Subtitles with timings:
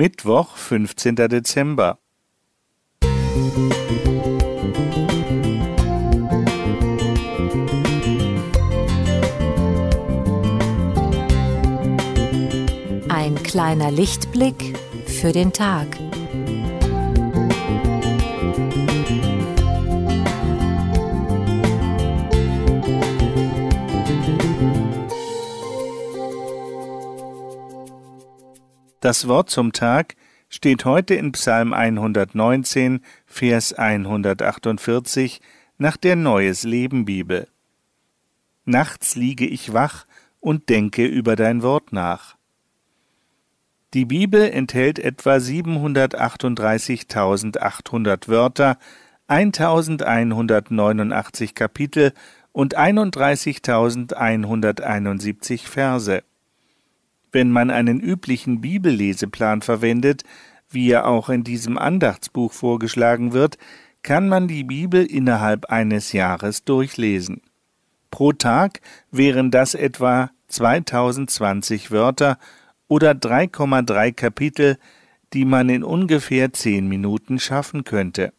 [0.00, 1.14] Mittwoch, 15.
[1.14, 1.98] Dezember.
[13.10, 14.74] Ein kleiner Lichtblick
[15.04, 15.88] für den Tag.
[29.00, 30.16] Das Wort zum Tag
[30.50, 35.40] steht heute in Psalm 119, Vers 148
[35.78, 37.48] nach der Neues Leben Bibel.
[38.66, 40.04] Nachts liege ich wach
[40.38, 42.36] und denke über dein Wort nach.
[43.94, 48.76] Die Bibel enthält etwa 738.800 Wörter,
[49.28, 52.12] 1189 Kapitel
[52.52, 56.22] und 31.171 Verse.
[57.32, 60.24] Wenn man einen üblichen Bibelleseplan verwendet,
[60.68, 63.58] wie er auch in diesem Andachtsbuch vorgeschlagen wird,
[64.02, 67.42] kann man die Bibel innerhalb eines Jahres durchlesen.
[68.10, 72.38] Pro Tag wären das etwa 2020 Wörter
[72.88, 74.78] oder 3,3 Kapitel,
[75.32, 78.32] die man in ungefähr zehn Minuten schaffen könnte.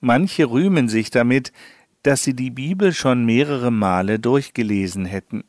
[0.00, 1.52] Manche rühmen sich damit,
[2.02, 5.44] dass sie die Bibel schon mehrere Male durchgelesen hätten.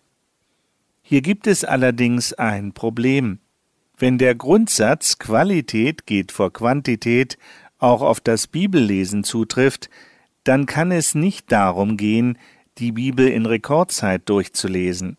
[1.11, 3.39] Hier gibt es allerdings ein Problem.
[3.97, 7.37] Wenn der Grundsatz Qualität geht vor Quantität
[7.79, 9.89] auch auf das Bibellesen zutrifft,
[10.45, 12.37] dann kann es nicht darum gehen,
[12.77, 15.17] die Bibel in Rekordzeit durchzulesen.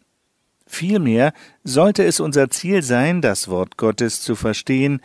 [0.65, 5.03] Vielmehr sollte es unser Ziel sein, das Wort Gottes zu verstehen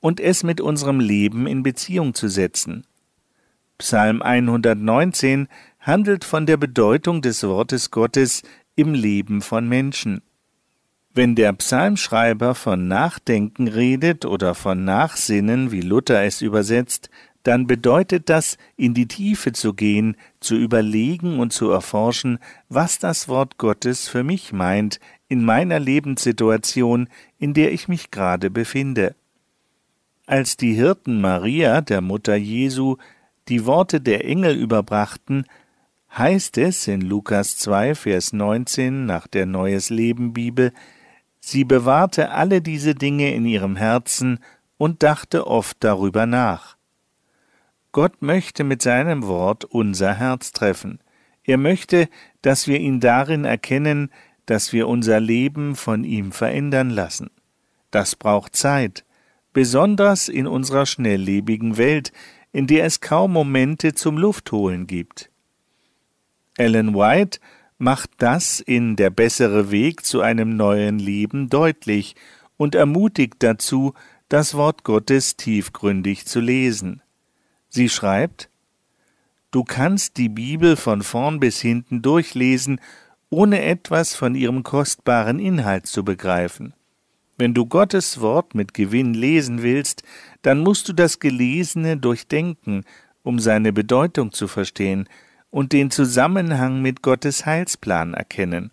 [0.00, 2.84] und es mit unserem Leben in Beziehung zu setzen.
[3.78, 5.46] Psalm 119
[5.78, 8.42] handelt von der Bedeutung des Wortes Gottes
[8.76, 10.22] im Leben von Menschen.
[11.12, 17.08] Wenn der Psalmschreiber von Nachdenken redet oder von Nachsinnen, wie Luther es übersetzt,
[17.44, 23.28] dann bedeutet das, in die Tiefe zu gehen, zu überlegen und zu erforschen, was das
[23.28, 29.14] Wort Gottes für mich meint, in meiner Lebenssituation, in der ich mich gerade befinde.
[30.26, 32.96] Als die Hirten Maria, der Mutter Jesu,
[33.48, 35.44] die Worte der Engel überbrachten,
[36.16, 40.72] heißt es in Lukas 2, Vers 19 nach der Neues Leben Bibel,
[41.40, 44.38] sie bewahrte alle diese Dinge in ihrem Herzen
[44.76, 46.76] und dachte oft darüber nach.
[47.90, 51.00] Gott möchte mit seinem Wort unser Herz treffen.
[51.42, 52.08] Er möchte,
[52.42, 54.10] dass wir ihn darin erkennen,
[54.46, 57.30] dass wir unser Leben von ihm verändern lassen.
[57.90, 59.04] Das braucht Zeit,
[59.52, 62.12] besonders in unserer schnelllebigen Welt,
[62.52, 65.30] in der es kaum Momente zum Luftholen gibt.
[66.56, 67.40] Ellen White
[67.78, 72.14] macht das in Der bessere Weg zu einem neuen Leben deutlich
[72.56, 73.94] und ermutigt dazu,
[74.28, 77.02] das Wort Gottes tiefgründig zu lesen.
[77.68, 78.50] Sie schreibt
[79.50, 82.80] Du kannst die Bibel von vorn bis hinten durchlesen,
[83.30, 86.74] ohne etwas von ihrem kostbaren Inhalt zu begreifen.
[87.36, 90.04] Wenn du Gottes Wort mit Gewinn lesen willst,
[90.42, 92.84] dann musst du das Gelesene durchdenken,
[93.24, 95.08] um seine Bedeutung zu verstehen
[95.54, 98.72] und den Zusammenhang mit Gottes Heilsplan erkennen.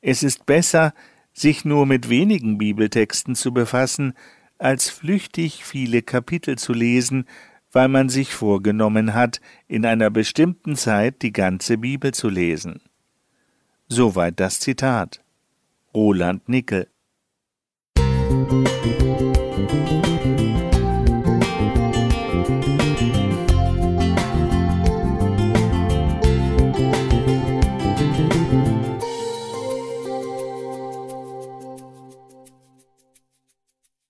[0.00, 0.94] Es ist besser,
[1.32, 4.14] sich nur mit wenigen Bibeltexten zu befassen,
[4.58, 7.24] als flüchtig viele Kapitel zu lesen,
[7.72, 12.80] weil man sich vorgenommen hat, in einer bestimmten Zeit die ganze Bibel zu lesen.
[13.88, 15.24] Soweit das Zitat.
[15.92, 16.86] Roland Nickel